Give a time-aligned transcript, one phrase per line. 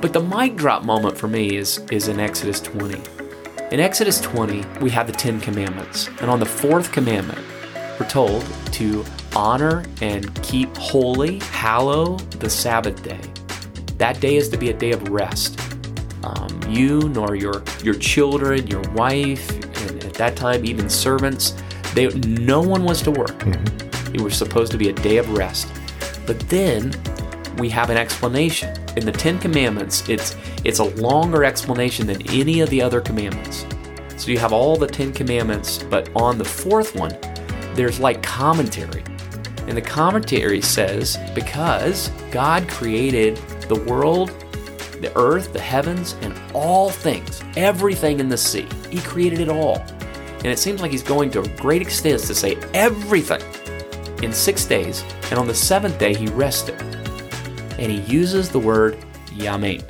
[0.00, 3.00] But the mic drop moment for me is, is in Exodus 20.
[3.70, 6.08] In Exodus 20, we have the Ten Commandments.
[6.20, 7.38] And on the fourth commandment,
[7.98, 9.04] we're told to
[9.36, 13.20] honor and keep holy, hallow the Sabbath day.
[13.98, 15.60] That day is to be a day of rest.
[16.24, 19.69] Um, you nor your your children, your wife,
[20.20, 21.54] that time even servants,
[21.94, 23.38] they no one was to work.
[23.38, 24.14] Mm-hmm.
[24.14, 25.72] It was supposed to be a day of rest.
[26.26, 26.92] But then
[27.56, 28.76] we have an explanation.
[28.96, 33.64] In the Ten Commandments, it's it's a longer explanation than any of the other commandments.
[34.18, 37.16] So you have all the Ten Commandments, but on the fourth one,
[37.74, 39.02] there's like commentary.
[39.68, 43.36] And the commentary says, because God created
[43.68, 44.28] the world,
[45.00, 48.68] the earth, the heavens, and all things, everything in the sea.
[48.90, 49.82] He created it all.
[50.42, 53.42] And it seems like he's going to a great extent to say everything
[54.22, 56.80] in six days, and on the seventh day he rested.
[57.78, 59.84] And he uses the word yamein.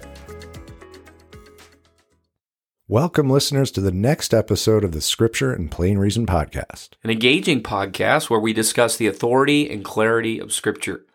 [2.89, 6.95] Welcome, listeners, to the next episode of the Scripture and Plain Reason podcast.
[7.05, 11.07] An engaging podcast where we discuss the authority and clarity of Scripture.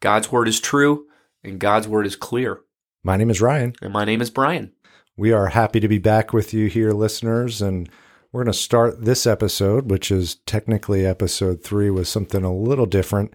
[0.00, 1.06] God's word is true,
[1.44, 2.62] and God's word is clear.
[3.04, 3.74] My name is Ryan.
[3.80, 4.72] And my name is Brian.
[5.16, 7.88] We are happy to be back with you here, listeners, and
[8.32, 12.86] we're going to start this episode, which is technically episode three, with something a little
[12.86, 13.32] different.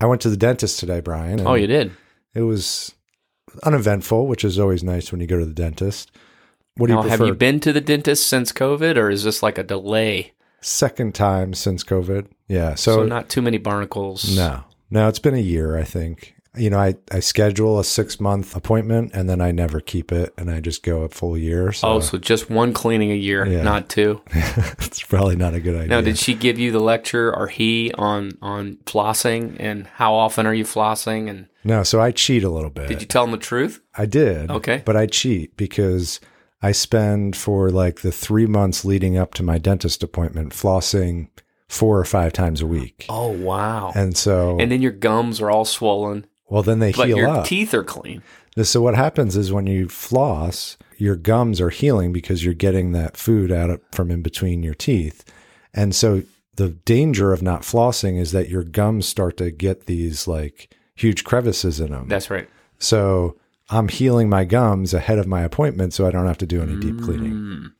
[0.00, 1.46] I went to the dentist today, Brian.
[1.46, 1.92] Oh, you did?
[2.34, 2.94] It was
[3.62, 6.10] uneventful, which is always nice when you go to the dentist.
[6.76, 9.42] What do Now, you have you been to the dentist since COVID, or is this
[9.42, 10.32] like a delay?
[10.62, 12.28] Second time since COVID.
[12.48, 12.74] Yeah.
[12.74, 14.34] So, So, not too many barnacles.
[14.34, 16.31] no, no, it's been a year, I think.
[16.54, 20.34] You know, I, I schedule a six month appointment and then I never keep it
[20.36, 21.72] and I just go a full year.
[21.72, 23.62] So Oh, so just one cleaning a year, Yeah.
[23.62, 24.20] not two.
[24.30, 25.88] it's probably not a good idea.
[25.88, 30.44] Now, did she give you the lecture or he on on flossing and how often
[30.46, 31.30] are you flossing?
[31.30, 32.88] And no, so I cheat a little bit.
[32.88, 33.80] did you tell him the truth?
[33.94, 34.50] I did.
[34.50, 34.82] Okay.
[34.84, 36.20] But I cheat because
[36.60, 41.28] I spend for like the three months leading up to my dentist appointment flossing
[41.68, 43.06] four or five times a week.
[43.08, 43.92] Oh wow!
[43.94, 47.28] And so, And then your gums are all swollen, well, then they but heal your
[47.28, 47.46] up.
[47.46, 48.22] teeth are clean.
[48.62, 53.16] So what happens is when you floss, your gums are healing because you're getting that
[53.16, 55.24] food out of, from in between your teeth.
[55.72, 56.24] And so
[56.56, 61.24] the danger of not flossing is that your gums start to get these like huge
[61.24, 62.08] crevices in them.
[62.08, 62.46] That's right.
[62.78, 63.38] so
[63.70, 66.76] I'm healing my gums ahead of my appointment so I don't have to do any
[66.76, 67.32] deep cleaning.
[67.32, 67.72] Mm.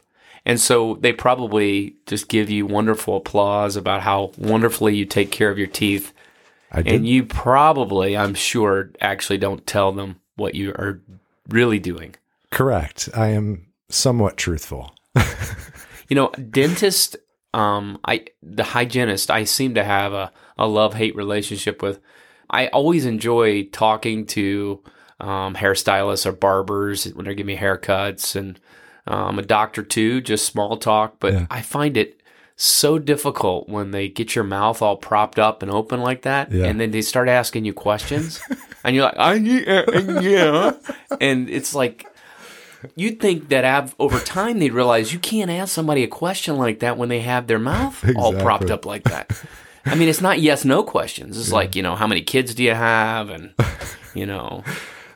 [0.47, 5.51] And so they probably just give you wonderful applause about how wonderfully you take care
[5.51, 6.15] of your teeth.
[6.73, 6.95] I did.
[6.95, 11.01] And you probably, I'm sure, actually don't tell them what you are
[11.49, 12.15] really doing.
[12.51, 13.09] Correct.
[13.15, 14.95] I am somewhat truthful.
[16.13, 17.17] You know, dentist,
[17.55, 22.01] um, I the hygienist, I seem to have a, a love hate relationship with.
[22.51, 24.83] I always enjoy talking to
[25.21, 28.61] um, hairstylists or barbers when they're giving me haircuts, and
[29.07, 31.17] um, a doctor too, just small talk.
[31.19, 31.47] But Yeah.
[31.51, 32.21] I find it
[32.65, 36.67] so difficult when they get your mouth all propped up and open like that, Yeah.
[36.67, 38.41] and then they start asking you questions,
[38.85, 40.73] and you're like, "I yeah, yeah,"
[41.21, 42.07] and it's like
[42.97, 46.81] You'd think that av- over time they'd realize you can't ask somebody a question like
[46.81, 49.31] that when they have their mouth all propped up like that.
[49.87, 51.39] I mean, it's not yes no questions.
[51.39, 53.55] It's like you know, how many kids do you have, and
[54.15, 54.65] you know,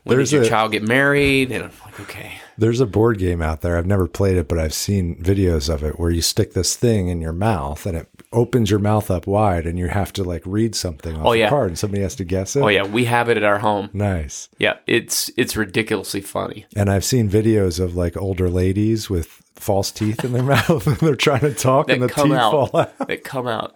[0.05, 1.51] when There's did your a- child get married?
[1.51, 3.77] And I'm like, okay, There's a board game out there.
[3.77, 7.09] I've never played it, but I've seen videos of it where you stick this thing
[7.09, 10.43] in your mouth and it opens your mouth up wide and you have to like
[10.47, 11.49] read something off Oh, the yeah.
[11.49, 12.63] card and somebody has to guess it.
[12.63, 13.91] oh yeah, we have it at our home.
[13.93, 14.49] Nice.
[14.59, 16.67] Yeah, it's it's ridiculously funny.
[16.75, 20.97] And I've seen videos of like older ladies with false teeth in their mouth and
[20.97, 22.51] they're trying to talk and the teeth out.
[22.71, 23.07] fall out.
[23.07, 23.75] That come out.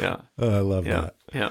[0.00, 1.14] Yeah, Oh, I love yeah, that.
[1.34, 1.48] yeah.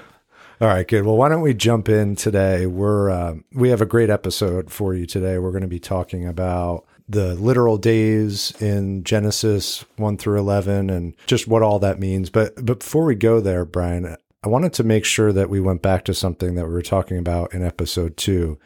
[0.59, 1.05] All right, good.
[1.05, 2.65] Well, why don't we jump in today?
[2.65, 5.37] We're uh, we have a great episode for you today.
[5.37, 11.15] We're going to be talking about the literal days in Genesis one through eleven and
[11.27, 12.31] just what all that means.
[12.31, 15.83] But but before we go there, Brian, I wanted to make sure that we went
[15.83, 18.57] back to something that we were talking about in episode two,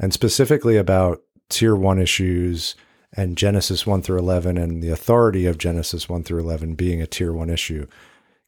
[0.00, 2.74] and specifically about tier one issues
[3.16, 7.06] and Genesis one through eleven and the authority of Genesis one through eleven being a
[7.06, 7.86] tier one issue.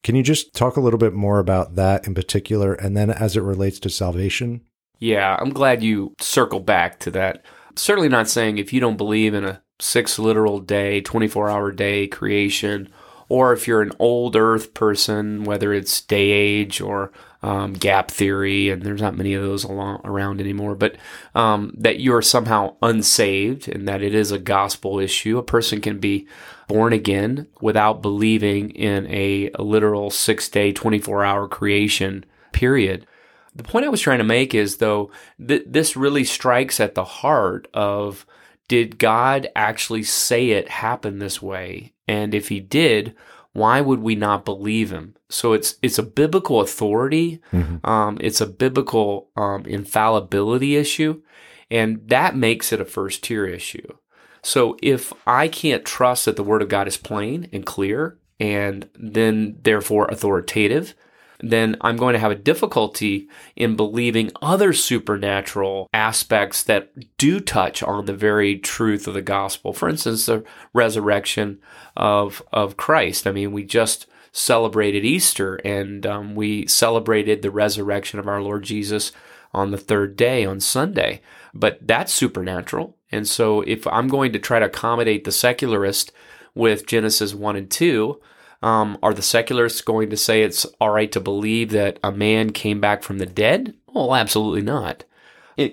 [0.03, 3.37] Can you just talk a little bit more about that in particular and then as
[3.37, 4.63] it relates to salvation?
[4.99, 7.45] Yeah, I'm glad you circle back to that.
[7.77, 12.07] Certainly not saying if you don't believe in a six literal day, 24 hour day
[12.07, 12.89] creation,
[13.29, 17.13] or if you're an old earth person, whether it's day age or
[17.43, 20.97] um, gap theory, and there's not many of those along, around anymore, but
[21.35, 25.39] um, that you're somehow unsaved and that it is a gospel issue.
[25.39, 26.27] A person can be
[26.69, 33.07] born again without believing in a, a literal six day, 24 hour creation period.
[33.55, 35.11] The point I was trying to make is, though,
[35.45, 38.25] th- this really strikes at the heart of
[38.69, 41.95] did God actually say it happened this way?
[42.07, 43.15] And if he did,
[43.53, 45.17] why would we not believe him?
[45.29, 47.85] So it's it's a biblical authority, mm-hmm.
[47.89, 51.23] um, it's a biblical um, infallibility issue,
[51.71, 53.97] and that makes it a first tier issue.
[54.43, 58.89] So if I can't trust that the Word of God is plain and clear, and
[58.95, 60.95] then therefore authoritative,
[61.41, 67.83] then I'm going to have a difficulty in believing other supernatural aspects that do touch
[67.83, 69.73] on the very truth of the gospel.
[69.73, 71.61] For instance, the resurrection
[71.97, 73.27] of of Christ.
[73.27, 78.65] I mean, we just celebrated Easter and um, we celebrated the resurrection of our Lord
[78.65, 79.13] Jesus
[79.53, 81.23] on the third day on Sunday.
[81.55, 82.98] But that's supernatural.
[83.11, 86.13] And so if I'm going to try to accommodate the secularist
[86.55, 88.21] with Genesis 1 and 2,
[88.63, 92.51] um, are the secularists going to say it's all right to believe that a man
[92.51, 93.75] came back from the dead?
[93.87, 95.05] Well, absolutely not.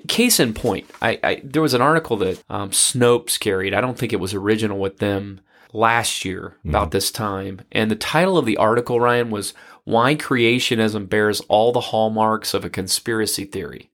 [0.08, 3.74] case in point, I, I, there was an article that um, Snopes carried.
[3.74, 5.42] I don't think it was original with them
[5.74, 6.92] last year about mm.
[6.92, 7.62] this time.
[7.72, 9.54] And the title of the article, Ryan, was
[9.84, 13.90] Why Creationism Bears All the Hallmarks of a Conspiracy Theory.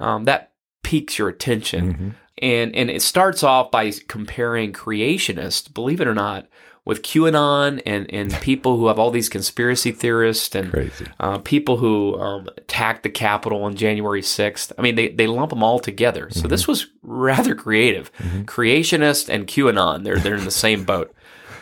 [0.00, 0.52] Um, that
[0.82, 2.14] piques your attention.
[2.42, 6.46] And, and it starts off by comparing creationists, believe it or not,
[6.84, 10.90] with QAnon and, and people who have all these conspiracy theorists and
[11.20, 14.72] uh, people who um, attacked the Capitol on January 6th.
[14.78, 16.30] I mean, they, they lump them all together.
[16.30, 16.48] So mm-hmm.
[16.48, 18.12] this was rather creative.
[18.14, 18.42] Mm-hmm.
[18.42, 21.14] Creationist and QAnon, they're, they're in the same boat.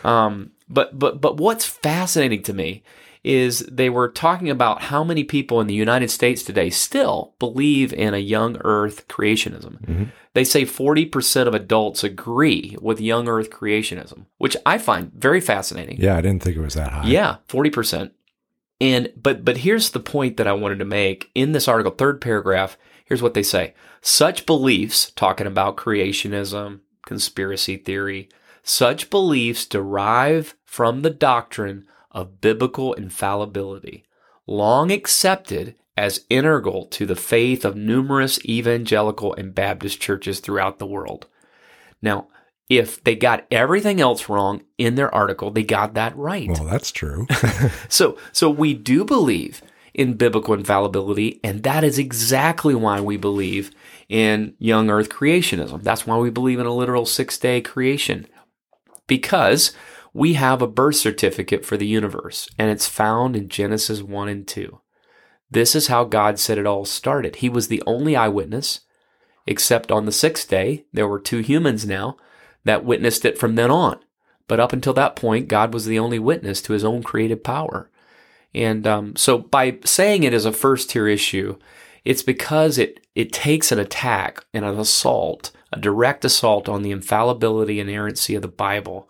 [0.03, 2.83] Um, but, but, but what's fascinating to me
[3.23, 7.91] is they were talking about how many people in the United States today still believe
[7.91, 9.81] in a young earth creationism.
[9.81, 10.03] Mm-hmm.
[10.37, 15.97] They say 40% of adults agree with young earth creationism, which I find very fascinating.
[15.99, 17.07] Yeah, I didn't think it was that high.
[17.07, 18.11] Yeah, 40%.
[18.79, 22.21] And but but here's the point that I wanted to make in this article, third
[22.21, 23.73] paragraph, here's what they say.
[23.99, 28.29] Such beliefs talking about creationism, conspiracy theory,
[28.61, 34.05] such beliefs derive from the doctrine of biblical infallibility,
[34.45, 40.85] long accepted as integral to the faith of numerous evangelical and Baptist churches throughout the
[40.85, 41.25] world.
[42.01, 42.27] Now,
[42.69, 46.49] if they got everything else wrong in their article, they got that right.
[46.49, 47.25] Well, that's true.
[47.89, 49.61] so, so we do believe
[49.93, 53.71] in biblical infallibility, and that is exactly why we believe
[54.07, 55.81] in young earth creationism.
[55.81, 58.27] That's why we believe in a literal six day creation.
[59.07, 59.71] Because
[60.13, 64.47] we have a birth certificate for the universe, and it's found in Genesis 1 and
[64.47, 64.79] 2.
[65.49, 67.37] This is how God said it all started.
[67.37, 68.81] He was the only eyewitness,
[69.45, 72.17] except on the sixth day, there were two humans now
[72.65, 73.99] that witnessed it from then on.
[74.47, 77.89] But up until that point, God was the only witness to his own creative power.
[78.53, 81.57] And um, so by saying it as a first tier issue,
[82.03, 86.91] it's because it, it takes an attack and an assault, a direct assault on the
[86.91, 89.09] infallibility and inerrancy of the Bible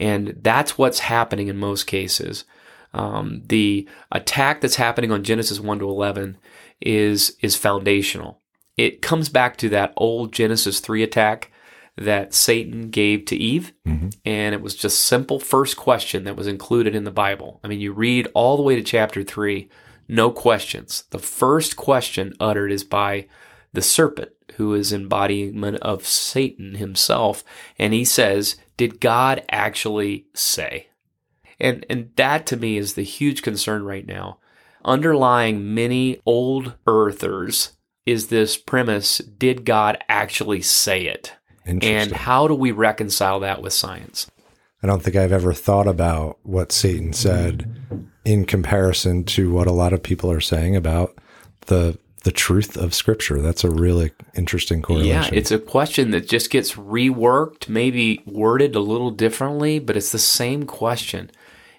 [0.00, 2.44] and that's what's happening in most cases.
[2.92, 6.38] Um, the attack that's happening on Genesis 1 to 11
[6.80, 8.40] is, is foundational.
[8.76, 11.52] It comes back to that old Genesis 3 attack
[11.96, 13.72] that Satan gave to Eve.
[13.86, 14.08] Mm-hmm.
[14.24, 17.60] And it was just simple first question that was included in the Bible.
[17.62, 19.68] I mean, you read all the way to chapter 3,
[20.08, 21.04] no questions.
[21.10, 23.26] The first question uttered is by
[23.72, 27.44] the serpent, who is embodiment of Satan himself.
[27.78, 30.88] And he says, did God actually say?
[31.60, 34.38] And, and that to me is the huge concern right now.
[34.84, 37.76] Underlying many old earthers
[38.06, 41.34] is this premise did God actually say it?
[41.66, 44.30] And how do we reconcile that with science?
[44.82, 47.76] I don't think I've ever thought about what Satan said
[48.24, 51.18] in comparison to what a lot of people are saying about
[51.66, 53.40] the the truth of scripture.
[53.40, 55.34] That's a really interesting correlation.
[55.34, 60.12] Yeah, it's a question that just gets reworked, maybe worded a little differently, but it's
[60.12, 61.30] the same question.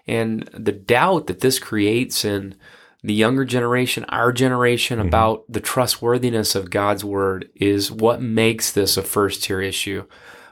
[0.08, 2.56] And the doubt that this creates in
[3.04, 5.08] the younger generation, our generation, mm-hmm.
[5.08, 10.06] about the trustworthiness of God's word is what makes this a first tier issue.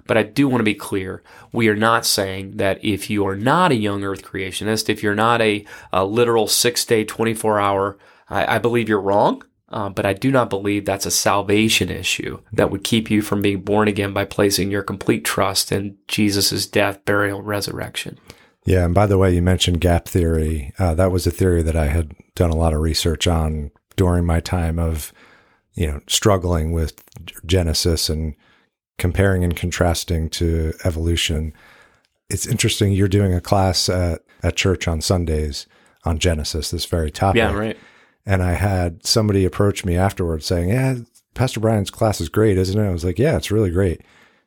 [0.06, 1.22] But I do want to be clear.
[1.52, 5.14] We are not saying that if you are not a young earth creationist, if you're
[5.14, 9.44] not a, a literal six day, 24 hour, I, I believe you're wrong.
[9.72, 13.42] Uh, but I do not believe that's a salvation issue that would keep you from
[13.42, 18.18] being born again by placing your complete trust in Jesus' death, burial, resurrection.
[18.66, 18.86] Yeah.
[18.86, 20.74] And by the way, you mentioned gap theory.
[20.80, 24.26] Uh, that was a theory that I had done a lot of research on during
[24.26, 25.14] my time of,
[25.74, 27.04] you know, struggling with
[27.46, 28.36] Genesis and
[28.98, 31.54] comparing and contrasting to evolution.
[32.30, 32.94] it's interesting.
[32.94, 35.68] You're doing a class at, at church on Sundays
[36.06, 37.38] on Genesis, this very topic.
[37.38, 37.78] Yeah, right.
[38.30, 40.98] And I had somebody approach me afterwards saying, Yeah,
[41.34, 42.88] Pastor Brian's class is great, isn't it?
[42.88, 44.02] I was like, Yeah, it's really great.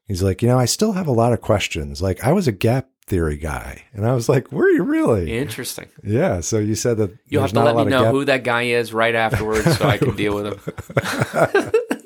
[0.07, 2.01] He's like, You know, I still have a lot of questions.
[2.01, 3.83] Like, I was a gap theory guy.
[3.93, 5.37] And I was like, Were you really?
[5.37, 5.89] Interesting.
[6.05, 6.43] Yeah.
[6.43, 8.93] So you said that You'll have to let me know gap- who that guy is
[8.93, 11.73] right afterwards so I can deal with him.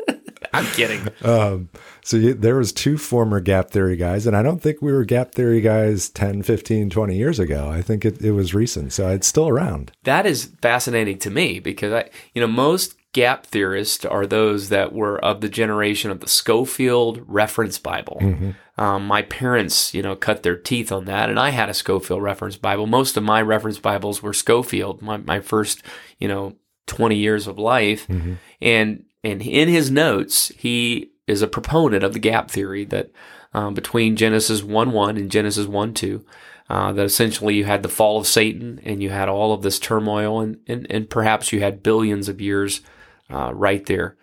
[0.57, 1.09] I'm kidding.
[1.23, 1.71] Um,
[2.03, 5.05] so you, there was two former gap theory guys, and I don't think we were
[5.05, 7.69] gap theory guys 10, 15, 20 years ago.
[7.69, 8.93] I think it, it was recent.
[8.93, 9.93] So it's still around.
[10.05, 14.93] That is fascinating to me because I, you know, most gap theorists are those that
[14.93, 18.21] were of the generation of the Scofield Reference Bible.
[18.79, 22.23] Um, my parents, you know, cut their teeth on that, and I had a Scofield
[22.23, 22.87] Reference Bible.
[22.87, 25.01] Most of my reference Bibles were Scofield.
[25.01, 25.83] My my first,
[26.19, 28.07] you know, twenty years of life,
[28.61, 33.11] and and in his notes, he is a proponent of the gap theory that
[33.53, 36.25] um, between Genesis one one and Genesis one two.
[36.69, 39.79] Uh, that essentially you had the fall of Satan and you had all of this
[39.79, 42.81] turmoil and, and, and perhaps you had billions of years
[43.31, 44.17] uh, right there.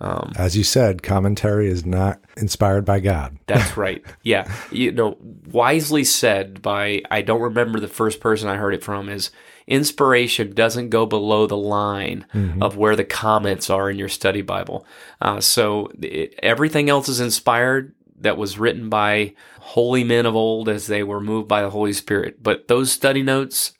[0.00, 3.36] Um, As you said, commentary is not inspired by God.
[3.46, 4.04] that's right.
[4.22, 4.52] Yeah.
[4.70, 5.16] You know,
[5.50, 9.30] wisely said by, I don't remember the first person I heard it from, is
[9.68, 12.26] inspiration doesn't go below the line
[12.60, 14.86] of where the comments are in your study Bible.
[15.20, 20.68] Uh, so it, everything else is inspired that was written by holy men of old
[20.68, 22.42] as they were moved by the Holy Spirit.
[22.42, 23.72] But those study notes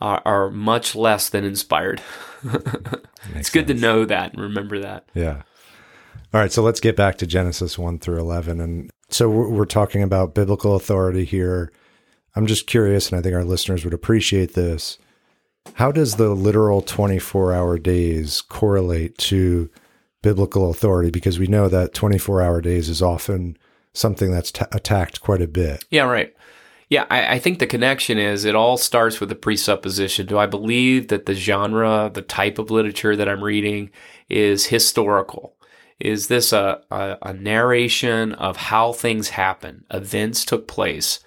[0.00, 2.00] are, are much less than inspired.
[3.34, 5.08] it's good to know that and remember that.
[5.14, 5.42] Yeah.
[6.32, 6.52] All right.
[6.52, 8.60] So let's get back to Genesis 1 through 11.
[8.60, 11.72] And so we're, we're talking about biblical authority here.
[12.36, 14.98] I'm just curious, and I think our listeners would appreciate this.
[15.74, 19.70] How does the literal 24 hour days correlate to
[20.22, 21.10] biblical authority?
[21.10, 23.56] Because we know that 24 hour days is often
[23.92, 25.84] something that's ta attacked quite a bit.
[25.90, 26.34] Yeah, right.
[26.88, 30.26] Yeah, I, I think the connection is it all starts with the presupposition.
[30.26, 33.90] Do I believe that the genre, the type of literature that I'm reading
[34.28, 35.54] is historical?
[36.00, 41.20] Is this a, a, a narration of how things happen, events took place?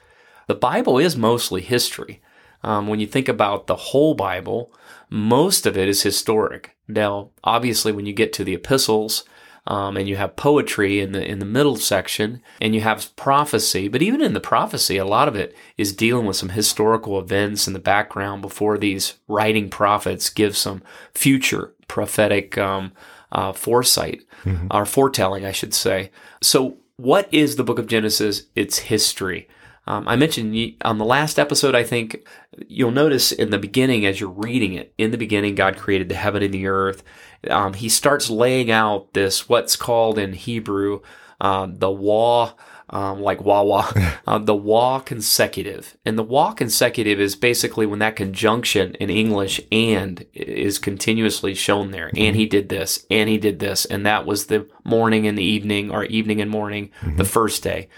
[0.47, 2.21] The Bible is mostly history.
[2.63, 4.73] Um, when you think about the whole Bible,
[5.09, 6.75] most of it is historic.
[6.87, 9.23] Now, obviously, when you get to the epistles,
[9.65, 13.87] um, and you have poetry in the in the middle section, and you have prophecy.
[13.87, 17.65] But even in the prophecy, a lot of it is dealing with some historical events
[17.65, 22.91] in the background before these writing prophets give some future prophetic um,
[23.31, 24.23] uh, foresight
[24.71, 26.11] or foretelling, I should say.
[26.41, 28.43] So, what is the Book of Genesis?
[28.55, 29.47] It's history.
[29.85, 32.27] Um, I mentioned on the last episode, I think
[32.67, 36.15] you'll notice in the beginning, as you're reading it, in the beginning, God created the
[36.15, 37.03] heaven and the earth.
[37.49, 41.01] Um, he starts laying out this, what's called in Hebrew,
[41.41, 42.53] um, the wa,
[42.89, 45.97] um, like wawa, uh, the wa consecutive.
[46.05, 51.91] And the wa consecutive is basically when that conjunction in English and is continuously shown
[51.91, 52.09] there.
[52.15, 55.43] And he did this, and he did this, and that was the morning and the
[55.43, 57.89] evening, or evening and morning, the first day.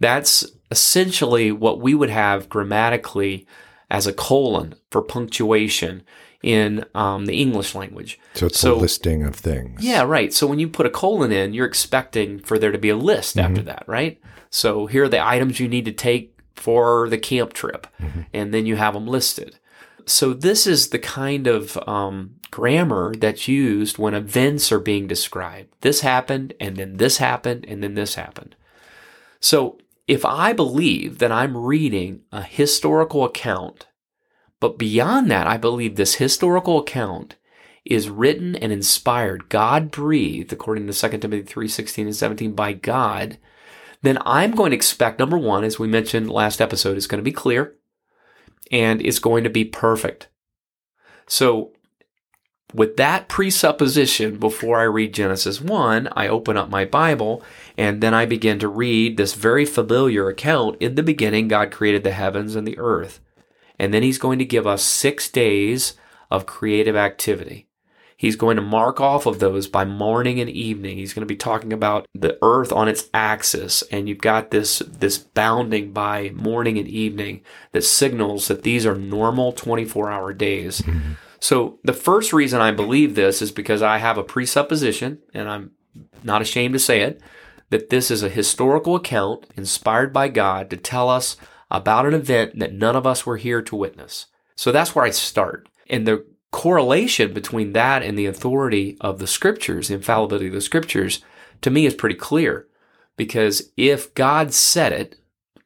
[0.00, 3.46] That's essentially what we would have grammatically
[3.90, 6.02] as a colon for punctuation
[6.42, 8.18] in um, the English language.
[8.34, 9.82] So it's So- a listing of things.
[9.82, 10.32] Yeah, right.
[10.32, 13.38] So when you put a colon in, you're expecting for there to be a list
[13.38, 14.20] after that, right?
[14.50, 17.86] So here are the items you need to take for the camp trip,
[18.32, 19.58] and then you have them listed.
[20.06, 25.70] So this is the kind of um, grammar that's used when events are being described.
[25.80, 28.54] This happened, and then this happened, and then this happened.
[29.40, 33.86] So if I believe that I'm reading a historical account,
[34.60, 37.36] but beyond that, I believe this historical account
[37.84, 42.72] is written and inspired, God breathed, according to 2 Timothy 3 16 and 17, by
[42.72, 43.38] God,
[44.02, 47.24] then I'm going to expect, number one, as we mentioned last episode, is going to
[47.24, 47.74] be clear
[48.70, 50.28] and it's going to be perfect.
[51.26, 51.73] So,
[52.74, 57.42] with that presupposition, before I read Genesis 1, I open up my Bible
[57.78, 60.76] and then I begin to read this very familiar account.
[60.80, 63.20] In the beginning, God created the heavens and the earth.
[63.78, 65.94] And then He's going to give us six days
[66.32, 67.68] of creative activity.
[68.16, 70.96] He's going to mark off of those by morning and evening.
[70.96, 74.78] He's going to be talking about the earth on its axis and you've got this
[74.78, 80.80] this bounding by morning and evening that signals that these are normal 24-hour days.
[80.80, 81.12] Mm-hmm.
[81.44, 85.72] So the first reason I believe this is because I have a presupposition and I'm
[86.22, 87.20] not ashamed to say it
[87.68, 91.36] that this is a historical account inspired by God to tell us
[91.70, 94.24] about an event that none of us were here to witness.
[94.56, 95.68] So that's where I start.
[95.90, 100.62] And the correlation between that and the authority of the scriptures, the infallibility of the
[100.62, 101.20] scriptures,
[101.60, 102.68] to me is pretty clear.
[103.18, 105.16] Because if God said it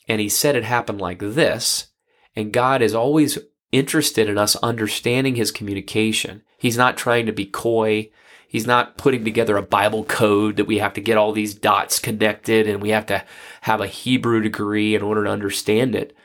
[0.08, 1.86] and he said it happened like this.
[2.34, 3.38] And God is always
[3.72, 6.42] interested in us understanding his communication.
[6.56, 8.10] He's not trying to be coy.
[8.48, 11.98] He's not putting together a Bible code that we have to get all these dots
[11.98, 13.24] connected and we have to
[13.62, 16.16] have a Hebrew degree in order to understand it.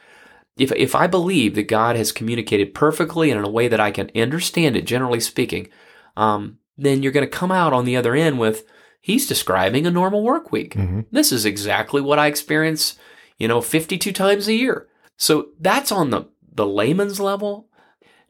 [0.58, 3.92] If, if I believe that God has communicated perfectly and in a way that I
[3.92, 5.68] can understand it, generally speaking,
[6.16, 8.66] um, then you're going to come out on the other end with,
[9.02, 10.76] he's describing a normal work week.
[10.76, 11.02] Mm-hmm.
[11.12, 12.98] This is exactly what I experience,
[13.38, 14.88] you know, 52 times a year.
[15.18, 17.68] So that's on the, the layman's level.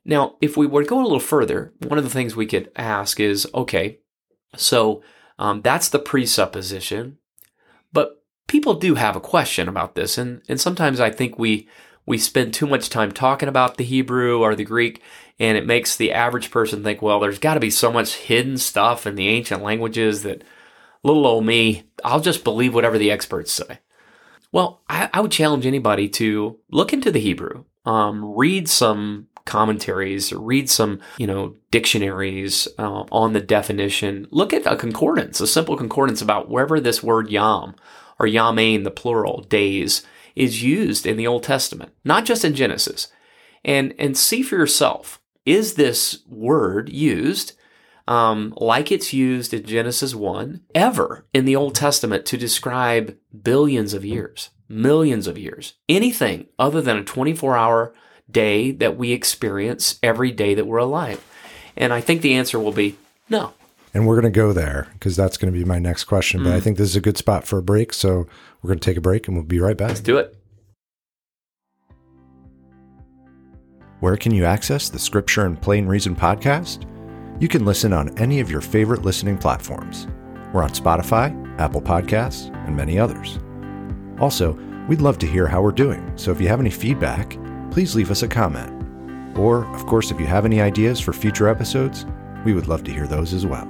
[0.05, 2.71] Now, if we were to go a little further, one of the things we could
[2.75, 3.99] ask is, okay,
[4.55, 5.01] so
[5.39, 7.17] um, that's the presupposition,
[7.91, 11.67] but people do have a question about this, and and sometimes I think we
[12.05, 15.01] we spend too much time talking about the Hebrew or the Greek,
[15.39, 18.57] and it makes the average person think, well, there's got to be so much hidden
[18.57, 20.43] stuff in the ancient languages that
[21.03, 23.79] little old me, I'll just believe whatever the experts say.
[24.51, 30.31] Well, I, I would challenge anybody to look into the Hebrew, um, read some commentaries,
[30.31, 34.27] read some, you know, dictionaries uh, on the definition.
[34.31, 37.75] Look at a concordance, a simple concordance about wherever this word yam
[38.19, 43.09] or yamein, the plural, days, is used in the Old Testament, not just in Genesis.
[43.65, 47.53] And, and see for yourself, is this word used
[48.07, 53.93] um, like it's used in Genesis 1 ever in the Old Testament to describe billions
[53.93, 57.93] of years, millions of years, anything other than a 24 hour
[58.29, 61.23] day that we experience every day that we're alive?
[61.75, 62.95] And I think the answer will be
[63.29, 63.53] no.
[63.93, 66.43] And we're going to go there because that's going to be my next question.
[66.43, 66.63] But I mm.
[66.63, 67.93] think this is a good spot for a break.
[67.93, 68.27] So
[68.61, 69.89] we're going to take a break and we'll be right back.
[69.89, 70.35] Let's do it.
[73.99, 76.89] Where can you access the Scripture and Plain Reason podcast?
[77.39, 80.07] You can listen on any of your favorite listening platforms.
[80.53, 83.39] We're on Spotify, Apple Podcasts, and many others.
[84.23, 84.53] Also,
[84.87, 87.37] we'd love to hear how we're doing, so if you have any feedback,
[87.71, 88.71] please leave us a comment.
[89.37, 92.05] Or, of course, if you have any ideas for future episodes,
[92.45, 93.67] we would love to hear those as well.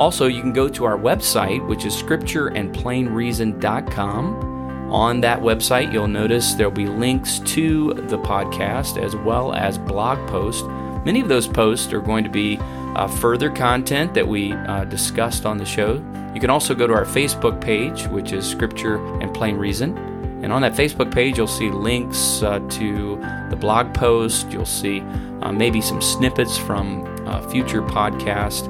[0.00, 4.50] Also, you can go to our website, which is scriptureandplainreason.com.
[4.90, 10.18] On that website, you'll notice there'll be links to the podcast as well as blog
[10.28, 10.66] posts.
[11.04, 15.44] Many of those posts are going to be uh, further content that we uh, discussed
[15.44, 15.94] on the show.
[16.34, 19.96] You can also go to our Facebook page, which is Scripture and Plain Reason.
[20.42, 23.16] And on that Facebook page, you'll see links uh, to
[23.50, 24.50] the blog post.
[24.50, 25.00] You'll see
[25.40, 28.68] uh, maybe some snippets from uh, future podcasts.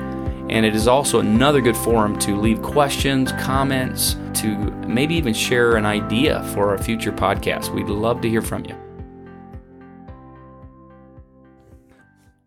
[0.51, 5.77] And it is also another good forum to leave questions, comments, to maybe even share
[5.77, 7.73] an idea for a future podcast.
[7.75, 8.82] We'd love to hear from you.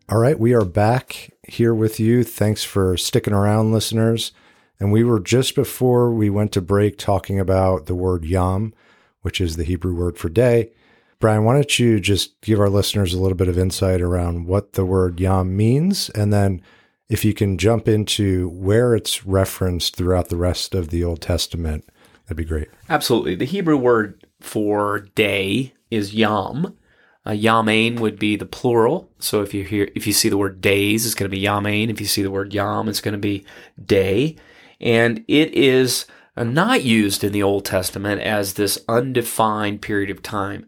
[0.08, 2.24] All right, we are back here with you.
[2.24, 4.34] Thanks for sticking around, listeners.
[4.80, 8.76] And we were just before we went to break talking about the word yom,
[9.22, 10.70] which is the Hebrew word for day.
[11.18, 14.74] Brian, why don't you just give our listeners a little bit of insight around what
[14.74, 16.10] the word yom means?
[16.10, 16.62] And then
[17.10, 21.84] if you can jump into where it's referenced throughout the rest of the Old Testament,
[22.26, 22.68] that'd be great.
[22.90, 23.34] Absolutely.
[23.34, 26.78] The Hebrew word for day is yom.
[27.26, 29.10] Uh, yamein would be the plural.
[29.20, 31.90] So if you hear, if you see the word days, it's going to be yamein.
[31.90, 33.46] If you see the word yom, it's going to be
[33.84, 34.36] day.
[34.80, 36.06] And it is
[36.38, 40.68] uh, not used in the Old Testament as this undefined period of time.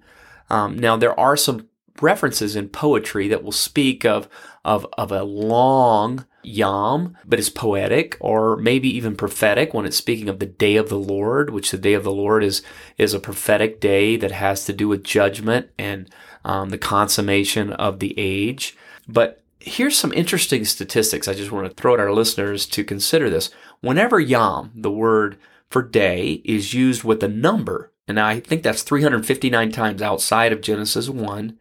[0.49, 1.67] Um, now there are some
[2.01, 4.27] references in poetry that will speak of
[4.63, 10.29] of of a long yom, but it's poetic or maybe even prophetic when it's speaking
[10.29, 12.61] of the day of the Lord, which the day of the Lord is
[12.97, 16.09] is a prophetic day that has to do with judgment and
[16.45, 18.75] um, the consummation of the age.
[19.07, 21.27] But here's some interesting statistics.
[21.27, 23.51] I just want to throw at our listeners to consider this.
[23.81, 25.37] Whenever yom, the word
[25.69, 30.61] for day, is used with a number, and I think that's 359 times outside of
[30.61, 31.59] Genesis 1,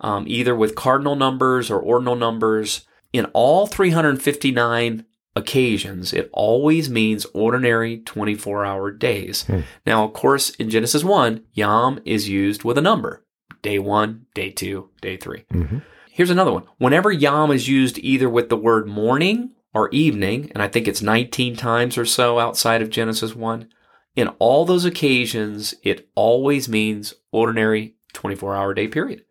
[0.00, 2.86] um, either with cardinal numbers or ordinal numbers.
[3.12, 9.44] In all 359 occasions, it always means ordinary 24 hour days.
[9.44, 9.60] Hmm.
[9.86, 13.24] Now, of course, in Genesis 1, Yom is used with a number
[13.62, 15.82] day one, day two, day 3 Mhm.
[16.10, 16.64] Here's another one.
[16.78, 21.02] Whenever Yom is used either with the word morning or evening, and I think it's
[21.02, 23.68] 19 times or so outside of Genesis 1,
[24.16, 29.22] in all those occasions, it always means ordinary 24 hour day period.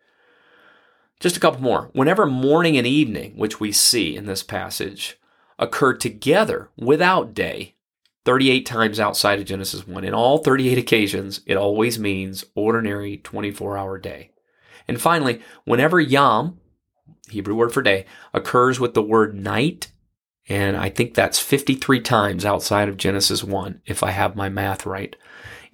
[1.19, 1.89] Just a couple more.
[1.93, 5.19] Whenever morning and evening, which we see in this passage,
[5.57, 7.75] occur together without day,
[8.25, 13.77] 38 times outside of Genesis 1, in all 38 occasions, it always means ordinary 24
[13.77, 14.31] hour day.
[14.87, 16.59] And finally, whenever Yom,
[17.29, 19.91] Hebrew word for day, occurs with the word night,
[20.49, 24.85] and I think that's 53 times outside of Genesis 1, if I have my math
[24.85, 25.15] right,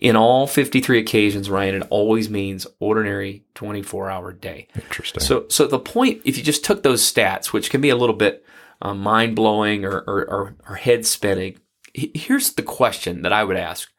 [0.04, 4.68] In all 53 occasions, Ryan, it always means ordinary 24 hour day.
[4.76, 5.24] Interesting.
[5.24, 8.16] So, so the point, if you just took those stats, which can be a little
[8.16, 8.46] bit
[8.82, 11.58] uh, mind blowing or, or, or, or head spinning,
[11.94, 13.90] here's the question that I would ask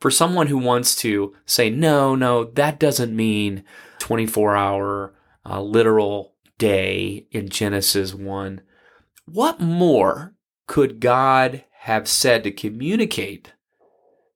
[0.00, 3.62] for someone who wants to say, no, no, that doesn't mean
[3.98, 8.62] 24 hour uh, literal day in Genesis 1.
[9.26, 10.32] What more
[10.66, 13.52] could God have said to communicate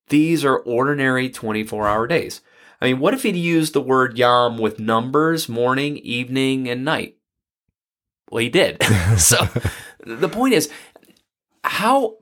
[0.08, 2.40] these are ordinary 24 hour days?
[2.80, 7.16] I mean, what if he'd used the word yom with numbers, morning, evening, and night?
[8.30, 8.82] Well, he did.
[9.16, 9.48] so
[10.04, 10.70] the point is,
[11.64, 12.16] how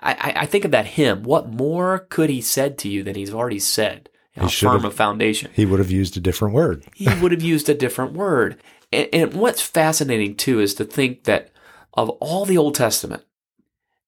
[0.00, 1.22] I, I think of that hymn.
[1.22, 4.08] What more could he said to you than he's already said?
[4.36, 5.50] Know, firm a foundation.
[5.52, 6.84] He would have used a different word.
[6.94, 8.60] he would have used a different word.
[8.92, 11.50] And, and what's fascinating too is to think that
[11.94, 13.24] of all the Old Testament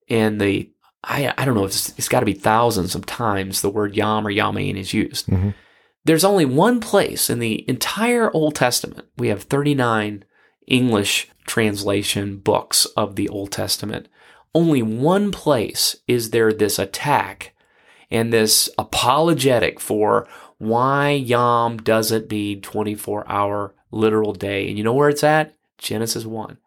[0.08, 0.70] and the
[1.04, 4.26] I I don't know it's, it's got to be thousands of times the word Yom
[4.26, 5.26] or Yamin is used.
[5.26, 5.50] Mm-hmm.
[6.04, 9.06] There's only one place in the entire Old Testament.
[9.18, 10.24] We have 39
[10.66, 14.08] English translation books of the Old Testament
[14.54, 17.54] only one place is there this attack
[18.10, 20.26] and this apologetic for
[20.58, 24.68] why Yom doesn't mean 24 hour literal day.
[24.68, 25.54] And you know where it's at?
[25.78, 26.58] Genesis 1.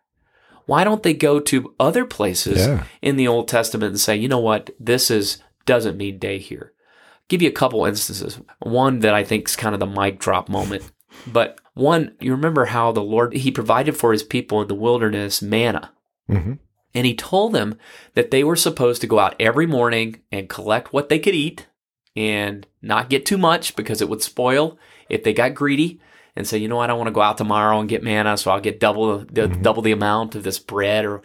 [0.66, 2.86] Why don't they go to other places yeah.
[3.02, 6.74] in the Old Testament and say, you know what, this is doesn't mean day here?
[6.74, 8.40] I'll give you a couple instances.
[8.60, 10.84] One that I think is kind of the mic drop moment.
[11.28, 15.44] But one, you remember how the Lord He provided for His people in the wilderness
[15.44, 15.92] manna.
[16.28, 16.54] Mm-hmm.
[16.96, 17.78] And he told them
[18.14, 21.68] that they were supposed to go out every morning and collect what they could eat
[22.16, 24.78] and not get too much because it would spoil
[25.10, 26.00] if they got greedy
[26.36, 28.52] and say, you know, I don't want to go out tomorrow and get manna, so
[28.52, 29.62] I'll get double the mm-hmm.
[29.62, 31.06] double the amount of this bread.
[31.06, 31.22] Or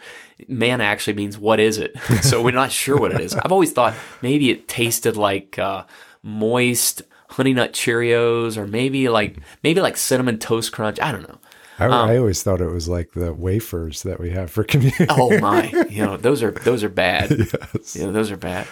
[0.47, 1.97] manna actually means what is it?
[2.21, 3.33] so we're not sure what it is.
[3.33, 5.85] I've always thought maybe it tasted like uh,
[6.21, 10.99] moist honey nut Cheerios, or maybe like maybe like cinnamon toast crunch.
[10.99, 11.39] I don't know.
[11.79, 15.07] I, um, I, always thought it was like the wafers that we have for community.
[15.09, 17.31] oh my, you know those are those are bad.
[17.73, 18.67] yes, you know, those are bad.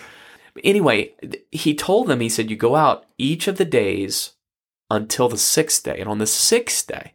[0.53, 1.13] But anyway,
[1.51, 2.19] he told them.
[2.19, 4.33] He said, "You go out each of the days
[4.89, 7.13] until the sixth day, and on the sixth day,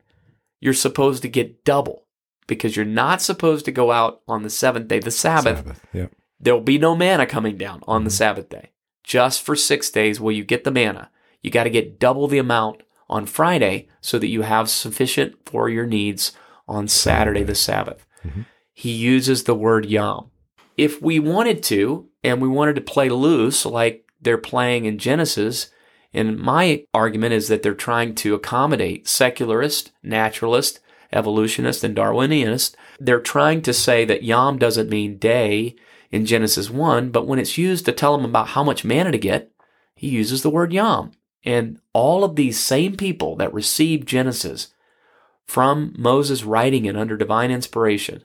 [0.61, 2.07] you're supposed to get double
[2.47, 5.59] because you're not supposed to go out on the seventh day, the Sabbath.
[5.59, 6.13] Sabbath yep.
[6.39, 8.05] There will be no manna coming down on mm-hmm.
[8.07, 8.71] the Sabbath day.
[9.05, 11.11] Just for six days will you get the manna.
[11.41, 15.69] You got to get double the amount on Friday so that you have sufficient for
[15.69, 16.33] your needs
[16.69, 18.07] on Saturday, the Sabbath.
[18.25, 18.43] Mm-hmm.
[18.73, 20.31] He uses the word yom.
[20.77, 25.71] If we wanted to, and we wanted to play loose like they're playing in Genesis,
[26.15, 30.81] and my argument is that they're trying to accommodate secularist, naturalist,
[31.13, 32.75] evolutionist, and Darwinianist.
[32.99, 35.77] They're trying to say that yom doesn't mean day
[36.11, 39.19] in Genesis 1, but when it's used to tell them about how much manna to
[39.19, 39.51] get,
[39.95, 41.13] he uses the word yom.
[41.45, 44.69] And all of these same people that received Genesis
[45.47, 48.23] from Moses writing it under divine inspiration,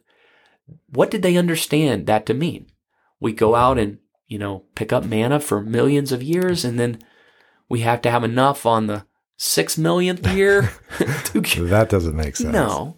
[0.90, 2.68] what did they understand that to mean?
[3.20, 7.00] We go out and, you know, pick up manna for millions of years and then
[7.70, 9.06] we have to have enough on the
[9.38, 10.72] six millionth year.
[11.00, 12.54] that doesn't make sense.
[12.54, 12.98] No.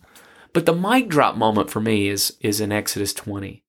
[0.54, 3.64] But the mic drop moment for me is is in Exodus 20.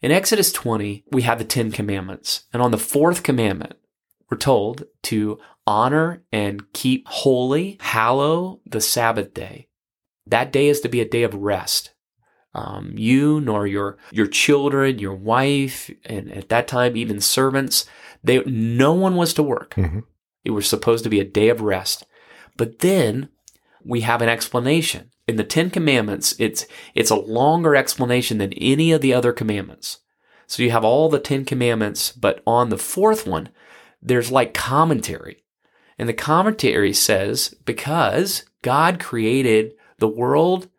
[0.00, 2.44] In Exodus 20, we have the 10 commandments.
[2.52, 3.74] And on the fourth commandment,
[4.30, 9.68] we're told to honor and keep holy, hallow the Sabbath day.
[10.26, 11.94] That day is to be a day of rest.
[12.54, 17.84] Um, you nor your your children, your wife, and at that time even servants,
[18.24, 19.74] they no one was to work.
[19.74, 20.00] Mm-hmm.
[20.48, 22.06] It was supposed to be a day of rest.
[22.56, 23.28] But then
[23.84, 26.34] we have an explanation in the Ten Commandments.
[26.38, 29.98] It's it's a longer explanation than any of the other commandments.
[30.46, 33.50] So you have all the Ten Commandments, but on the fourth one,
[34.00, 35.44] there's like commentary.
[35.98, 40.70] And the commentary says, because God created the world,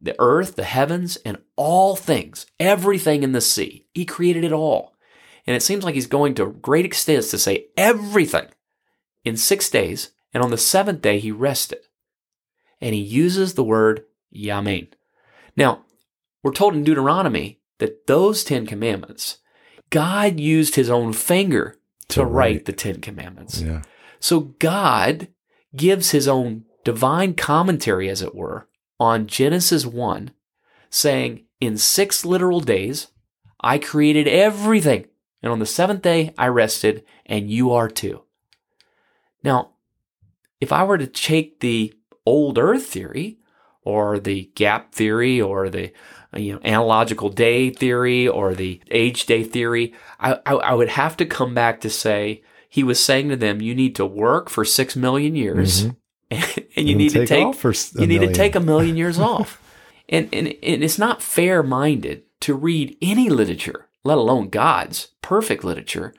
[0.00, 4.94] the earth, the heavens, and all things, everything in the sea, He created it all.
[5.46, 8.46] And it seems like He's going to great extents to say everything
[9.24, 11.80] in six days, and on the seventh day He rested.
[12.80, 14.04] And He uses the word
[14.34, 14.88] Yamin.
[15.56, 15.84] Now,
[16.42, 19.38] we're told in Deuteronomy that those Ten Commandments,
[19.90, 21.76] God used His own finger
[22.08, 22.30] to, write.
[22.32, 23.60] write the Ten Commandments.
[23.60, 23.82] Yeah.
[24.20, 25.28] So God
[25.74, 30.30] gives his own divine commentary, as it were, on Genesis 1,
[30.90, 33.08] saying, In six literal days,
[33.60, 35.06] I created everything.
[35.42, 38.22] And on the seventh day, I rested, and you are too.
[39.42, 39.70] Now,
[40.60, 41.92] if I were to take the
[42.26, 43.38] old earth theory,
[43.82, 45.92] or the gap theory, or the
[46.36, 51.16] you know analogical day theory, or the age day theory, I, I, I would have
[51.18, 54.64] to come back to say he was saying to them, you need to work for
[54.64, 55.96] six million years Mhm.
[56.30, 56.44] and,
[56.76, 58.32] and you And need to take take s- a you need million.
[58.32, 59.60] to take a million years off.
[60.08, 65.64] And, and and it's not fair minded to read any literature, let alone God's perfect
[65.64, 66.12] literature,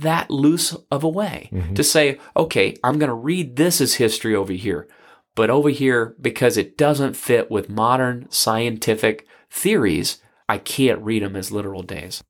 [0.00, 1.48] that loose of a way.
[1.52, 1.74] Mm-hmm.
[1.74, 4.88] To say, okay, I'm going to read this as history over here,
[5.34, 11.36] but over here because it doesn't fit with modern scientific theories, I can't read them
[11.36, 12.22] as literal days.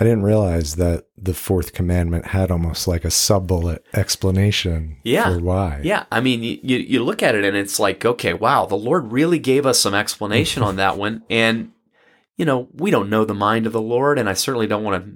[0.00, 5.24] I didn't realize that the fourth commandment had almost like a sub bullet explanation Yeah.
[5.34, 5.80] for why.
[5.82, 8.76] Yeah, I mean, you, you you look at it and it's like, okay, wow, the
[8.76, 11.72] Lord really gave us some explanation on that one, and
[12.36, 15.04] you know, we don't know the mind of the Lord, and I certainly don't want
[15.04, 15.10] to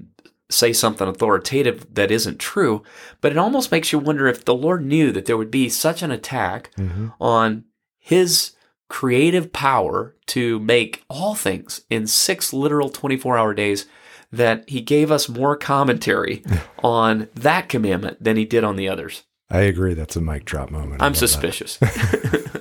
[0.52, 2.82] say something authoritative that isn't true,
[3.20, 6.02] but it almost makes you wonder if the Lord knew that there would be such
[6.02, 7.12] an attack Mhm.
[7.20, 7.64] on
[7.98, 8.52] His
[8.88, 13.86] creative power to make all things in six literal 24 hour days
[14.30, 16.42] that He gave us more commentary
[16.82, 19.22] on that commandment than He did on the others.
[19.50, 19.94] I agree.
[19.94, 21.02] That's a mic drop moment.
[21.02, 21.28] I'm love that.
[21.28, 21.78] suspicious.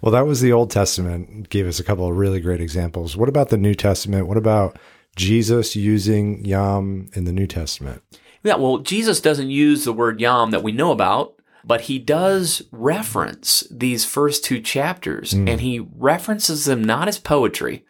[0.00, 1.48] Well, that was the Old Testament.
[1.50, 3.16] Gave us a couple of really great examples.
[3.16, 4.28] What about the New Testament?
[4.28, 4.78] What about
[5.18, 8.02] Jesus using Yam in the New Testament?
[8.42, 12.62] yeah, well, Jesus doesn't use the word yam that we know about, but he does
[12.70, 15.48] reference these first two chapters, hmm.
[15.48, 17.84] and he references them not as poetry,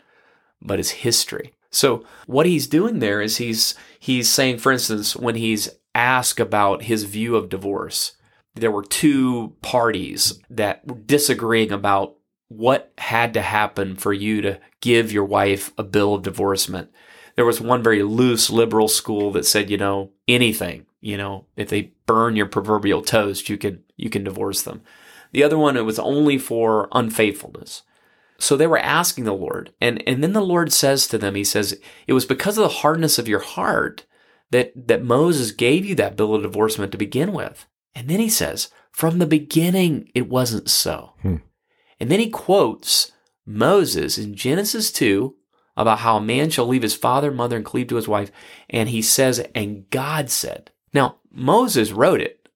[0.60, 1.54] but as history.
[1.70, 6.84] So what he's doing there is he's he's saying, for instance, when he's asked about
[6.84, 8.12] his view of divorce,
[8.54, 12.16] there were two parties that were disagreeing about
[12.48, 16.90] what had to happen for you to give your wife a bill of divorcement.
[17.38, 21.68] There was one very loose liberal school that said, you know, anything, you know, if
[21.68, 24.83] they burn your proverbial toast, you can you can divorce them.
[25.31, 27.85] The other one it was only for unfaithfulness.
[28.40, 31.44] So they were asking the Lord, and and then the Lord says to them, He
[31.44, 34.05] says, it was because of the hardness of your heart
[34.51, 37.66] that that Moses gave you that bill of divorcement to begin with.
[37.94, 41.12] And then He says, from the beginning it wasn't so.
[41.22, 41.37] Hmm.
[42.01, 43.12] And then He quotes
[43.46, 45.37] Moses in Genesis two
[45.78, 48.32] about how a man shall leave his father, mother, and cleave to his wife.
[48.68, 50.72] And he says, and God said.
[50.92, 52.48] Now, Moses wrote it.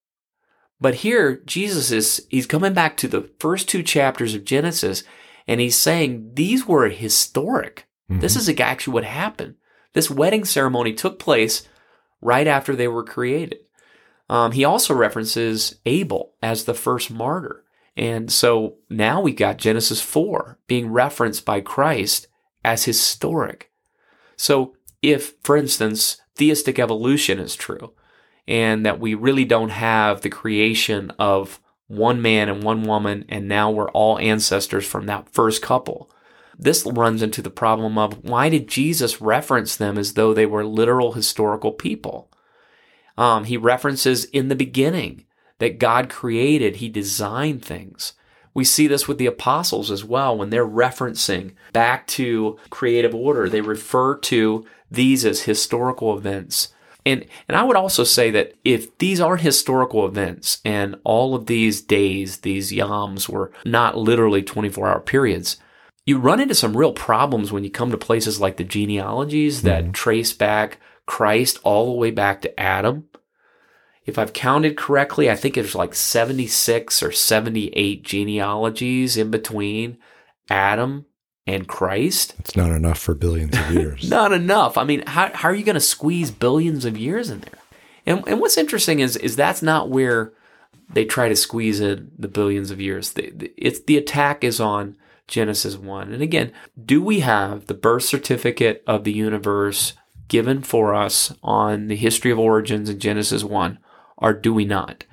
[0.80, 5.04] But here, Jesus is, he's coming back to the first two chapters of Genesis,
[5.46, 7.86] and he's saying these were historic.
[8.08, 9.54] This is actually what happened.
[9.94, 11.66] This wedding ceremony took place
[12.20, 13.60] right after they were created.
[14.28, 17.64] Um, he also references Abel as the first martyr.
[17.96, 22.26] And so now we got Genesis 4 being referenced by Christ
[22.64, 23.70] as historic.
[24.36, 27.92] So, if, for instance, theistic evolution is true,
[28.46, 33.48] and that we really don't have the creation of one man and one woman, and
[33.48, 36.10] now we're all ancestors from that first couple,
[36.58, 40.64] this runs into the problem of why did Jesus reference them as though they were
[40.64, 42.30] literal historical people?
[43.18, 45.24] Um, he references in the beginning
[45.58, 48.14] that God created, He designed things.
[48.54, 53.48] We see this with the apostles as well when they're referencing back to creative order.
[53.48, 56.68] They refer to these as historical events.
[57.04, 61.46] And, and I would also say that if these are historical events and all of
[61.46, 65.56] these days, these yams were not literally 24 hour periods,
[66.04, 69.84] you run into some real problems when you come to places like the genealogies that
[69.84, 69.90] hmm.
[69.92, 73.08] trace back Christ all the way back to Adam.
[74.04, 79.98] If I've counted correctly, I think it's like 76 or 78 genealogies in between
[80.50, 81.06] Adam
[81.46, 82.34] and Christ.
[82.38, 84.08] It's not enough for billions of years.
[84.10, 84.78] Not enough.
[84.78, 87.58] I mean, how, how are you going to squeeze billions of years in there?
[88.06, 90.32] And, and what's interesting is is that's not where
[90.92, 93.12] they try to squeeze in the billions of years.
[93.16, 94.96] It's the attack is on
[95.28, 96.12] Genesis one.
[96.12, 96.52] And again,
[96.84, 99.94] do we have the birth certificate of the universe
[100.28, 103.78] given for us on the history of origins in Genesis one,
[104.22, 105.04] or do we not?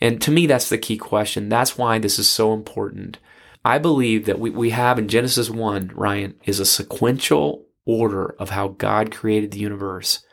[0.00, 1.48] And to me, that's the key question.
[1.48, 3.18] That's why this is so important.
[3.64, 8.50] I believe that we, we have in Genesis 1, Ryan, is a sequential order of
[8.50, 10.24] how God created the universe.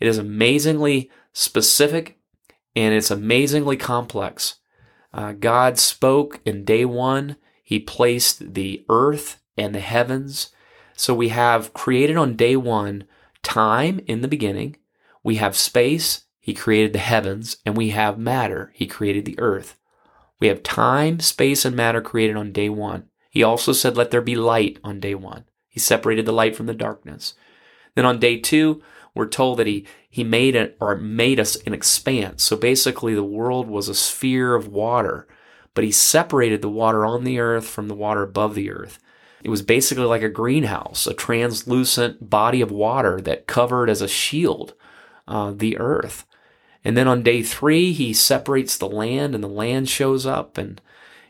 [0.00, 2.18] It is amazingly specific
[2.74, 4.56] and it's amazingly complex.
[5.12, 10.50] Uh, God spoke in day one, He placed the earth and the heavens.
[10.94, 13.04] So we have created on day one
[13.42, 14.76] time in the beginning,
[15.22, 19.78] we have space, He created the heavens, and we have matter, He created the earth.
[20.40, 23.04] We have time, space, and matter created on day one.
[23.30, 25.44] He also said, Let there be light on day one.
[25.68, 27.34] He separated the light from the darkness.
[27.94, 28.82] Then on day two,
[29.14, 32.42] we're told that he, he made it or made us an expanse.
[32.42, 35.28] So basically, the world was a sphere of water,
[35.74, 38.98] but he separated the water on the earth from the water above the earth.
[39.44, 44.08] It was basically like a greenhouse, a translucent body of water that covered as a
[44.08, 44.74] shield
[45.28, 46.26] uh, the earth.
[46.84, 50.80] And then on day three, he separates the land and the land shows up and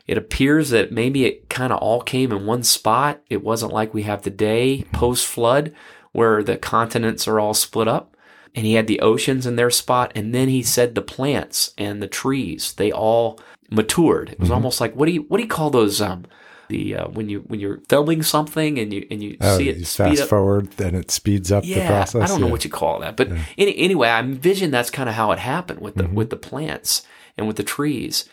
[0.07, 3.21] it appears that maybe it kind of all came in one spot.
[3.29, 5.73] It wasn't like we have today post flood
[6.11, 8.15] where the continents are all split up.
[8.55, 10.11] And he had the oceans in their spot.
[10.13, 13.39] And then he said the plants and the trees, they all
[13.71, 14.29] matured.
[14.31, 14.55] It was Mm-hmm.
[14.55, 16.25] almost like what do you what do you call those um
[16.69, 19.71] the uh, when you when you're filming something and you and you Oh, see you
[19.71, 22.23] it speed fast up forward and it speeds up the yeah, process.
[22.23, 22.51] I don't know Yeah.
[22.51, 25.79] what you call that, but any, anyway, I envision that's kind of how it happened
[25.81, 27.05] with the with the plants
[27.37, 28.29] and with the trees.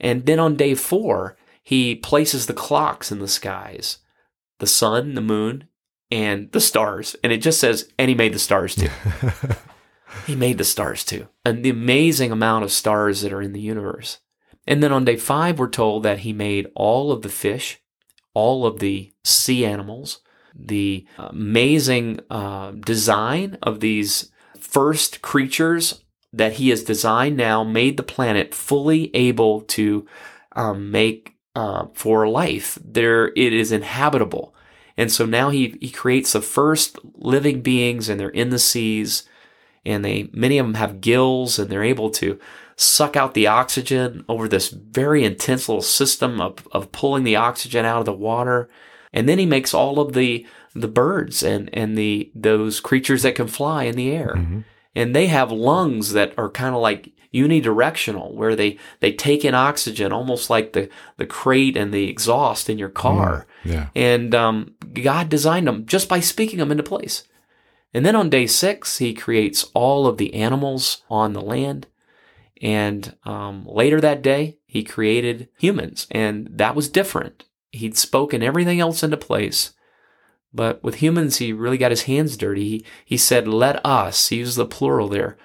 [0.00, 3.98] And then on day four, he places the clocks in the skies,
[4.58, 5.68] the sun, the moon,
[6.10, 8.88] and the stars, and it just says, and he made the stars too.
[10.26, 13.60] he made the stars too, and the amazing amount of stars that are in the
[13.60, 14.18] universe.
[14.66, 17.80] And then on day five, we're told that he made all of the fish,
[18.32, 20.20] all of the sea animals,
[20.54, 28.02] the amazing uh, design of these first creatures that he has designed now made the
[28.02, 30.06] planet fully able to
[30.56, 32.78] um, make uh, for life.
[32.84, 34.54] There, it is inhabitable,
[34.96, 39.28] and so now he he creates the first living beings, and they're in the seas,
[39.84, 42.38] and they many of them have gills, and they're able to
[42.76, 47.84] suck out the oxygen over this very intense little system of, of pulling the oxygen
[47.84, 48.68] out of the water.
[49.12, 53.36] And then he makes all of the the birds and, and the those creatures that
[53.36, 54.34] can fly in the air.
[54.96, 59.54] And they have lungs that are kind of like unidirectional, where they, they take in
[59.54, 63.46] oxygen almost like the, the crate and the exhaust in your car.
[63.64, 63.88] Yeah.
[63.94, 67.24] And um, God designed them just by speaking them into place.
[67.92, 71.86] And then on day six, he creates all of the animals on the land.
[72.64, 77.44] And um, later that day, he created humans, and that was different.
[77.72, 79.74] He'd spoken everything else into place.
[80.54, 82.64] But with humans, he really got his hands dirty.
[82.64, 85.36] He, he said, Let us, he used the plural there,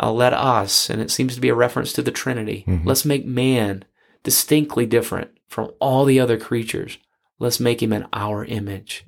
[0.00, 0.88] uh, let us.
[0.88, 2.64] And it seems to be a reference to the Trinity.
[2.84, 3.84] Let's make man
[4.22, 6.98] distinctly different from all the other creatures.
[7.40, 9.04] Let's make him in our image.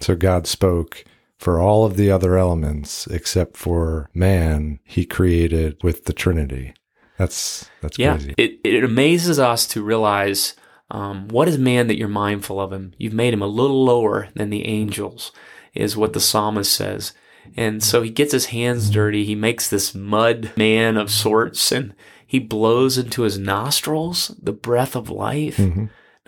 [0.00, 1.04] So God spoke
[1.38, 6.74] for all of the other elements except for man, he created with the Trinity.
[7.20, 8.34] That's that's Yeah, crazy.
[8.38, 10.54] it, it amazes us to realize
[10.90, 12.94] um, what is man that you're mindful of him.
[12.96, 15.30] You've made him a little lower than the angels,
[15.74, 17.12] is what the psalmist says.
[17.56, 19.24] And so he gets his hands dirty.
[19.26, 21.94] He makes this mud man of sorts, and
[22.26, 25.58] he blows into his nostrils the breath of life.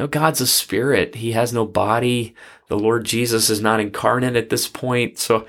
[0.03, 1.15] No, God's a spirit.
[1.15, 2.35] He has no body.
[2.67, 5.17] The Lord Jesus is not incarnate at this point.
[5.17, 5.47] So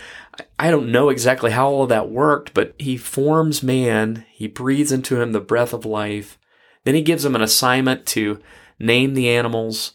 [0.59, 4.25] I- don't know exactly how all of that worked, but he forms man.
[4.31, 6.37] He breathes into him the breath of life.
[6.83, 8.41] Then he gives him an assignment to
[8.77, 9.93] name the animals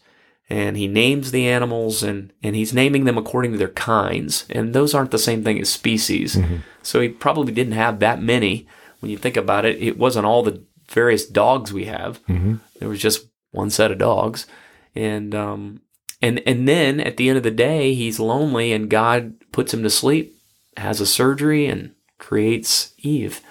[0.49, 4.45] and he names the animals and, and he's naming them according to their kinds.
[4.49, 6.35] And those aren't the same thing as species.
[6.35, 6.57] Mm-hmm.
[6.83, 8.67] So he probably didn't have that many.
[8.99, 12.21] When you think about it, it wasn't all the various dogs we have.
[12.25, 12.55] Mm-hmm.
[12.79, 14.47] There was just one set of dogs.
[14.95, 15.81] And, um,
[16.21, 19.83] and, and then at the end of the day, he's lonely and God puts him
[19.83, 20.35] to sleep,
[20.77, 23.41] has a surgery and creates Eve.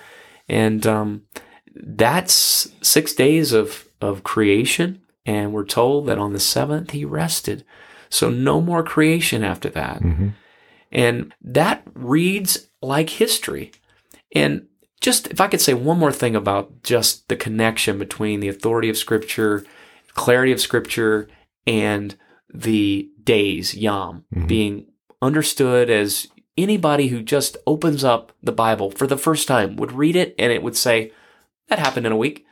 [0.49, 1.23] And, um,
[1.75, 5.01] that's six days of, of creation.
[5.25, 7.65] And we're told that on the seventh, he rested.
[8.09, 10.01] So no more creation after that.
[10.91, 13.73] And that reads like history.
[14.35, 14.67] And
[15.01, 18.89] just if I could say one more thing about just the connection between the authority
[18.89, 19.65] of Scripture,
[20.18, 21.28] clarity of Scripture,
[21.66, 22.16] and
[22.52, 24.46] the days, Yom, mm-hmm.
[24.46, 24.87] being
[25.22, 26.26] understood as
[26.57, 30.52] anybody who just opens up the Bible for the first time would read it and
[30.52, 31.12] it would say,
[31.68, 32.44] that happened in a week.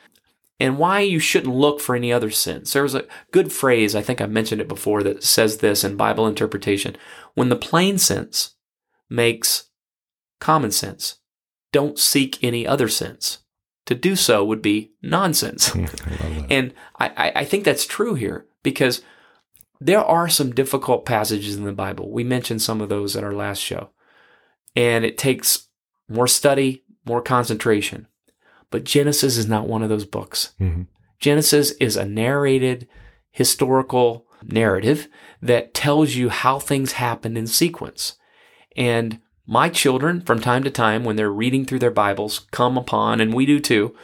[0.58, 2.72] And why you shouldn't look for any other sins.
[2.72, 5.96] There was a good phrase, I think I mentioned it before, that says this in
[5.96, 6.96] Bible interpretation.
[7.34, 8.54] When the plain sense
[9.10, 9.70] makes
[10.40, 11.18] common sense,
[11.72, 13.38] don't seek any other sense.
[13.86, 15.74] To do so would be nonsense.
[15.74, 16.46] I.
[16.50, 19.02] And I, I, I think that's true here because
[19.80, 22.10] there are some difficult passages in the Bible.
[22.10, 23.90] We mentioned some of those at our last show.
[24.74, 25.68] And it takes
[26.08, 28.08] more study, more concentration.
[28.70, 30.52] But Genesis is not one of those books.
[30.60, 30.88] Mhm.
[31.20, 32.88] Genesis is a narrated
[33.30, 35.08] historical narrative
[35.40, 38.16] that tells you how things happened in sequence.
[38.76, 43.20] And my children, from time to time, when they're reading through their Bibles, come upon,
[43.20, 43.94] and we do too,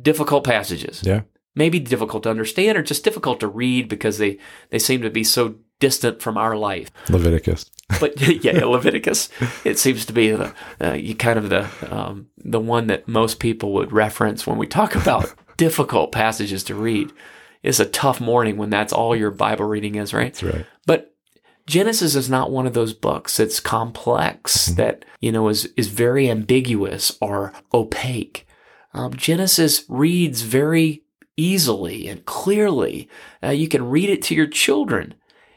[0.00, 1.22] difficult passages Yeah.
[1.54, 4.38] maybe difficult to understand or just difficult to read because they,
[4.70, 6.90] they seem to be so distant from our life.
[7.08, 7.70] Leviticus.
[8.00, 9.28] But yeah, Leviticus,
[9.64, 13.40] it seems to be the uh, you kind of the um, the one that most
[13.40, 17.10] people would reference when we talk about difficult passages to read.
[17.64, 20.32] It's a tough morning when that's all your Bible reading is, right?
[20.32, 20.66] That's right.
[20.86, 21.09] But
[21.70, 23.36] Genesis is not one of those books.
[23.36, 28.46] that's complex that, you know, is, is very ambiguous or opaque.
[28.92, 31.04] Um, Genesis reads very
[31.36, 33.08] easily and clearly.
[33.42, 35.14] Uh, you can read it to your children.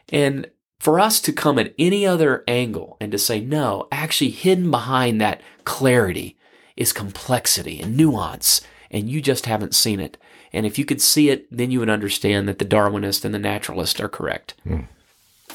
[0.08, 0.48] And
[0.78, 5.20] for us to come at any other angle and to say, no, actually hidden behind
[5.20, 6.38] that clarity
[6.76, 8.60] is complexity and nuance,
[8.90, 10.16] and you just haven't seen it.
[10.52, 13.40] And if you could see it, then you would understand that the Darwinist and the
[13.40, 14.54] naturalist are correct.
[14.64, 14.86] Mm.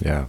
[0.01, 0.27] Yeah.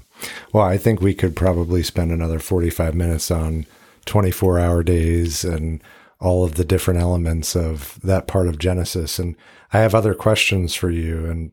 [0.52, 3.66] Well, I think we could probably spend another 45 minutes on
[4.06, 5.82] 24 hour days and
[6.20, 9.18] all of the different elements of that part of Genesis.
[9.18, 9.36] And
[9.72, 11.52] I have other questions for you, and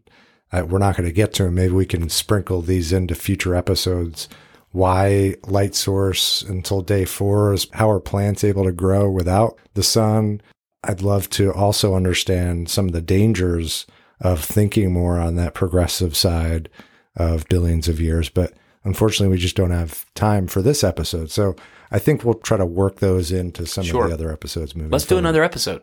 [0.51, 1.55] I, we're not going to get to them.
[1.55, 4.27] Maybe we can sprinkle these into future episodes.
[4.71, 9.83] Why light source until day four is how are plants able to grow without the
[9.83, 10.41] sun?
[10.83, 13.85] I'd love to also understand some of the dangers
[14.19, 16.69] of thinking more on that progressive side
[17.17, 18.29] of billions of years.
[18.29, 18.53] But
[18.85, 21.29] unfortunately, we just don't have time for this episode.
[21.29, 21.55] So
[21.91, 24.03] I think we'll try to work those into some Sure.
[24.03, 25.81] of the other episodes moving Let's do another episode.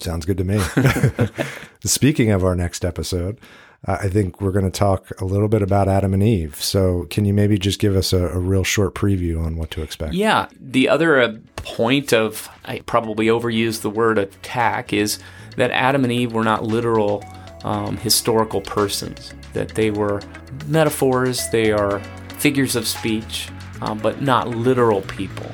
[0.00, 0.60] Sounds good to me.
[1.84, 3.38] Speaking of our next episode,
[3.86, 6.56] uh, I think we're going to talk a little bit about Adam and Eve.
[6.56, 9.82] So, can you maybe just give us a, a real short preview on what to
[9.82, 10.14] expect?
[10.14, 10.48] Yeah.
[10.58, 15.18] The other uh, point of, I probably overuse the word attack, is
[15.56, 17.22] that Adam and Eve were not literal
[17.64, 20.20] um, historical persons, that they were
[20.66, 22.00] metaphors, they are
[22.38, 23.48] figures of speech,
[23.80, 25.50] um, but not literal people.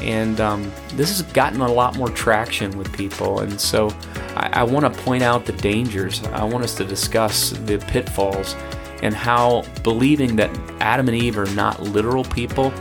[0.00, 3.40] And um, this has gotten a lot more traction with people.
[3.40, 3.88] And so
[4.36, 6.22] I, I want to point out the dangers.
[6.24, 8.54] I want us to discuss the pitfalls
[9.02, 10.50] and how believing that
[10.80, 12.72] Adam and Eve are not literal people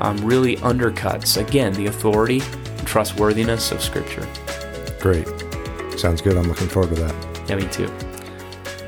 [0.00, 4.26] um, really undercuts, again, the authority and trustworthiness of Scripture.
[5.00, 5.26] Great.
[5.98, 6.36] Sounds good.
[6.36, 7.48] I'm looking forward to that.
[7.48, 7.90] Yeah, me too.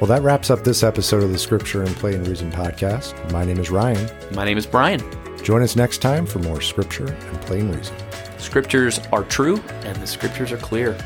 [0.03, 3.30] Well, that wraps up this episode of the Scripture and Plain Reason podcast.
[3.30, 4.11] My name is Ryan.
[4.34, 5.00] My name is Brian.
[5.44, 7.94] Join us next time for more Scripture and Plain Reason.
[8.36, 10.98] Scriptures are true and the Scriptures are clear.